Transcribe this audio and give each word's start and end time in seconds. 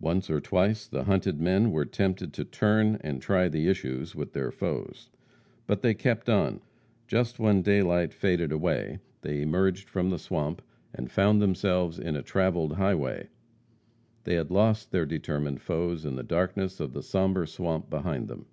Once 0.00 0.28
or 0.28 0.40
twice 0.40 0.88
the 0.88 1.04
hunted 1.04 1.40
men 1.40 1.70
were 1.70 1.84
tempted 1.84 2.32
to 2.32 2.44
turn 2.44 2.98
and 3.00 3.22
try 3.22 3.48
the 3.48 3.68
issues 3.68 4.12
with 4.12 4.32
their 4.32 4.50
foes. 4.50 5.08
But 5.68 5.82
they 5.82 5.94
kept 5.94 6.28
on. 6.28 6.60
Just 7.06 7.38
when 7.38 7.62
daylight 7.62 8.12
faded 8.12 8.50
away, 8.50 8.98
they 9.20 9.40
emerged 9.40 9.88
from 9.88 10.10
the 10.10 10.18
swamp, 10.18 10.62
and 10.92 11.12
found 11.12 11.40
themselves 11.40 12.00
in 12.00 12.16
a 12.16 12.22
travelled 12.24 12.72
highway. 12.72 13.28
They 14.24 14.34
had 14.34 14.50
lost 14.50 14.90
their 14.90 15.06
determined 15.06 15.62
foes 15.62 16.04
in 16.04 16.16
the 16.16 16.24
darkness 16.24 16.80
of 16.80 16.92
the 16.92 17.00
sombre 17.04 17.46
swamp 17.46 17.88
behind 17.88 18.26
them. 18.26 18.46